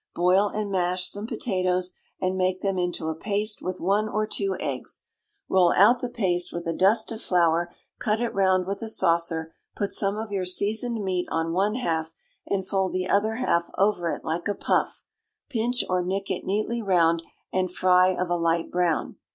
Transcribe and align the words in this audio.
Boil 0.15 0.47
and 0.47 0.71
mash 0.71 1.07
some 1.11 1.27
potatoes, 1.27 1.93
and 2.19 2.35
make 2.35 2.61
them 2.61 2.79
into 2.79 3.09
a 3.09 3.13
paste 3.15 3.61
with 3.61 3.79
one 3.79 4.09
or 4.09 4.25
two 4.25 4.57
eggs; 4.59 5.03
roll 5.47 5.71
out 5.73 5.99
the 6.01 6.09
paste, 6.09 6.51
with 6.51 6.65
a 6.65 6.73
dust 6.73 7.11
of 7.11 7.21
flour, 7.21 7.71
cut 7.99 8.19
it 8.19 8.33
round 8.33 8.65
with 8.65 8.81
a 8.81 8.89
saucer, 8.89 9.53
put 9.75 9.93
some 9.93 10.17
of 10.17 10.31
your 10.31 10.43
seasoned 10.43 11.03
meat 11.03 11.27
on 11.29 11.53
one 11.53 11.75
half, 11.75 12.13
and 12.47 12.67
fold 12.67 12.93
the 12.93 13.07
other 13.07 13.35
half 13.35 13.69
over 13.77 14.09
it 14.09 14.23
like 14.25 14.47
a 14.47 14.55
puff; 14.55 15.03
pinch 15.51 15.83
or 15.87 16.01
nick 16.03 16.31
it 16.31 16.45
neatly 16.45 16.81
round, 16.81 17.21
and 17.53 17.71
fry 17.71 18.07
of 18.07 18.27
a 18.27 18.35
light 18.35 18.71
brown. 18.71 19.17